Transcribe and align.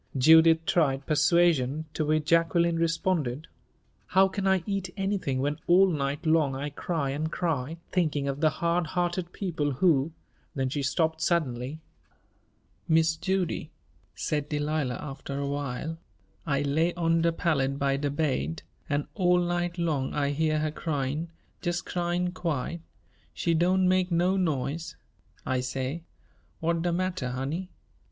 Judith 0.17 0.65
tried 0.65 1.05
persuasion, 1.05 1.85
to 1.93 2.03
which 2.03 2.25
Jacqueline 2.25 2.77
responded, 2.79 3.47
"How 4.07 4.27
can 4.27 4.47
I 4.47 4.63
eat 4.65 4.91
anything, 4.97 5.41
when 5.41 5.59
all 5.67 5.89
night 5.91 6.25
long 6.25 6.55
I 6.55 6.71
cry 6.71 7.11
and 7.11 7.31
cry, 7.31 7.77
thinking 7.91 8.27
of 8.27 8.41
the 8.41 8.49
hard 8.49 8.87
hearted 8.97 9.31
people 9.31 9.73
who" 9.73 10.11
Then 10.55 10.69
she 10.69 10.81
stopped 10.81 11.21
suddenly. 11.21 11.81
"Mise 12.87 13.15
Judy," 13.15 13.69
said 14.15 14.49
Delilah, 14.49 14.97
after 14.99 15.37
a 15.37 15.45
while, 15.47 15.99
"I 16.47 16.63
lay 16.63 16.95
on 16.95 17.21
de 17.21 17.31
pallet 17.31 17.77
by 17.77 17.95
de 17.97 18.09
baid, 18.09 18.63
an' 18.89 19.07
all 19.13 19.39
night 19.39 19.77
long 19.77 20.15
I 20.15 20.31
heah 20.31 20.57
her 20.57 20.71
cryin', 20.71 21.29
jes' 21.61 21.83
cryin' 21.83 22.31
quiet 22.31 22.81
she 23.35 23.53
doan' 23.53 23.87
make 23.87 24.09
no 24.11 24.35
noise. 24.35 24.95
I 25.45 25.59
say: 25.59 26.01
'What 26.59 26.81
de 26.81 26.91
matter, 26.91 27.29
honey? 27.29 27.69